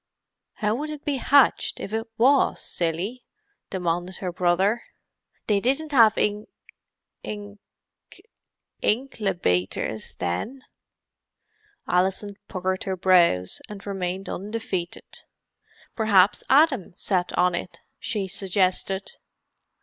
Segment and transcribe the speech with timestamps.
[0.53, 3.23] "How would it be hatched if it was, silly?"
[3.69, 4.81] demanded her brother.
[5.45, 6.49] "They didn't have ink
[7.21, 7.59] ink
[8.81, 10.63] inklebaters then."
[11.87, 15.21] Alison puckered her brows, and remained undefeated.
[15.95, 19.17] "P'raps Adam sat on it," she suggested.